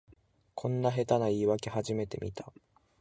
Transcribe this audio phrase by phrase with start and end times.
[0.55, 2.51] こんな下手な言いわけ初めて見た